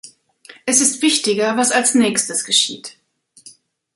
Es 0.65 0.81
ist 0.81 1.03
wichtiger, 1.03 1.57
was 1.57 1.69
als 1.71 1.93
Nächstes 1.93 2.43
geschieht. 2.43 2.97